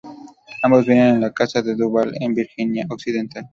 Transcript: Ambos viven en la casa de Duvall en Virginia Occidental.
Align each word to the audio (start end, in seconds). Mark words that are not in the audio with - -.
Ambos 0.63 0.87
viven 0.87 1.03
en 1.05 1.21
la 1.21 1.31
casa 1.31 1.61
de 1.61 1.75
Duvall 1.75 2.15
en 2.19 2.33
Virginia 2.33 2.87
Occidental. 2.89 3.47